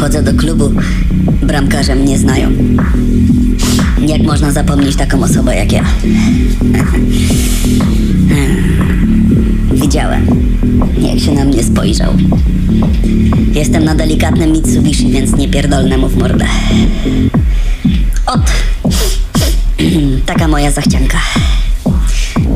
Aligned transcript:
chodzę 0.00 0.22
do 0.22 0.34
klubu, 0.34 0.72
bramkarze 1.42 1.94
mnie 1.94 2.18
znają. 2.18 2.50
Jak 4.06 4.22
można 4.22 4.52
zapomnieć 4.52 4.96
taką 4.96 5.22
osobę 5.22 5.56
jak 5.56 5.72
ja? 5.72 5.84
Widziałem, 9.82 10.26
jak 10.98 11.18
się 11.18 11.32
na 11.32 11.44
mnie 11.44 11.64
spojrzał. 11.64 12.12
Jestem 13.52 13.84
na 13.84 13.94
delikatnym 13.94 14.52
Mitsubishi, 14.52 15.10
więc 15.10 15.36
nie 15.36 15.48
pierdolnę 15.48 15.98
mu 15.98 16.08
w 16.08 16.16
mordę. 16.16 16.46
Ot! 18.26 18.52
Taka 20.26 20.48
moja 20.48 20.70
zachcianka. 20.70 21.18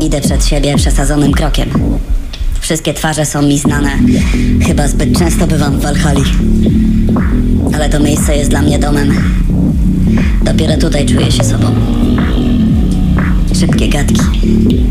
Idę 0.00 0.20
przed 0.20 0.46
siebie 0.46 0.76
przesadzonym 0.76 1.32
krokiem. 1.32 1.68
Wszystkie 2.60 2.94
twarze 2.94 3.26
są 3.26 3.42
mi 3.42 3.58
znane. 3.58 3.90
Chyba 4.66 4.88
zbyt 4.88 5.18
często 5.18 5.46
bywam 5.46 5.78
w 5.78 5.82
Walhali. 5.82 6.22
Ale 7.86 7.98
to 7.98 8.04
miejsce 8.04 8.36
jest 8.36 8.50
dla 8.50 8.62
mnie 8.62 8.78
domem. 8.78 9.14
Dopiero 10.42 10.76
tutaj 10.76 11.06
czuję 11.06 11.32
się 11.32 11.44
sobą. 11.44 11.66
Szybkie 13.60 13.88
gadki. 13.88 14.20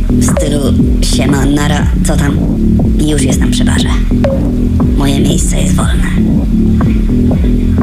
W 0.09 0.26
stylu 0.26 0.59
siema, 1.02 1.45
nara, 1.45 1.88
co 2.08 2.17
tam? 2.17 2.38
I 3.00 3.09
już 3.09 3.22
jestem 3.22 3.52
przy 3.52 3.66
barze. 3.66 3.89
Moje 4.98 5.20
miejsce 5.20 5.62
jest 5.62 5.76
wolne. 5.76 6.03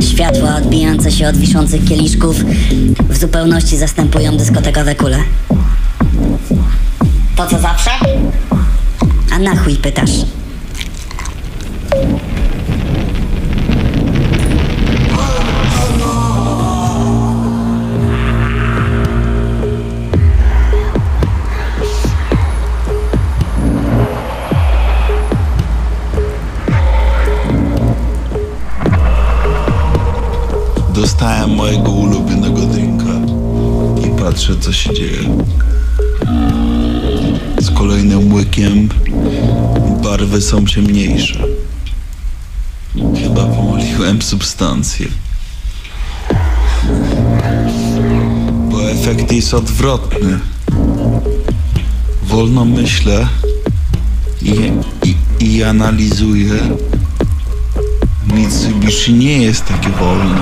Światła 0.01 0.57
odbijające 0.57 1.11
się 1.13 1.29
od 1.29 1.37
wiszących 1.37 1.85
kieliszków 1.85 2.45
w 3.11 3.19
zupełności 3.19 3.77
zastępują 3.77 4.37
dyskotekowe 4.37 4.95
kule. 4.95 5.19
To 7.37 7.47
co 7.47 7.59
zawsze? 7.59 7.91
A 9.33 9.39
na 9.39 9.57
chuj 9.57 9.75
pytasz? 9.77 10.11
Dostałem 31.03 31.51
mojego 31.51 31.91
ulubionego 31.91 32.61
drinka 32.61 33.13
i 34.07 34.21
patrzę, 34.21 34.57
co 34.61 34.73
się 34.73 34.95
dzieje. 34.95 35.19
Z 37.61 37.71
kolejnym 37.71 38.35
łykiem 38.35 38.89
barwy 40.03 40.41
są 40.41 40.67
ciemniejsze. 40.67 41.45
Chyba 43.23 43.45
pomyliłem 43.47 44.23
substancję. 44.23 45.07
Bo 48.71 48.91
efekt 48.91 49.33
jest 49.33 49.55
odwrotny. 49.55 50.39
Wolno 52.23 52.65
myślę 52.65 53.29
i, 54.43 54.73
i, 55.05 55.17
i 55.41 55.63
analizuję. 55.63 56.55
Mitsubishi 58.53 59.15
nie 59.15 59.43
jest 59.43 59.65
takie 59.65 59.89
wolne. 59.89 60.41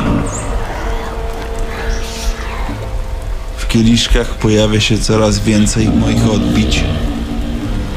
W 3.56 3.68
kieliszkach 3.68 4.34
pojawia 4.34 4.80
się 4.80 4.98
coraz 4.98 5.38
więcej 5.38 5.88
moich 5.88 6.30
odbić. 6.30 6.84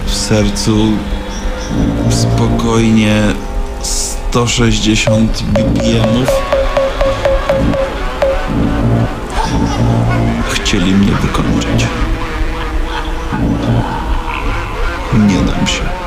W 0.05 0.13
sercu 0.13 0.91
spokojnie 2.09 3.23
160 3.81 5.43
BPM-ów. 5.43 6.29
Chcieli 10.51 10.93
mnie 10.93 11.11
wykończyć. 11.11 11.87
Nie 15.27 15.37
dam 15.37 15.67
się. 15.67 16.02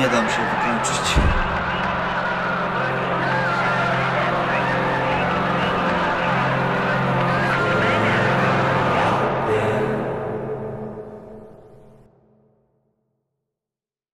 Nie 0.00 0.08
dam 0.08 0.28
się 0.30 0.36
wykończyć. 0.44 1.59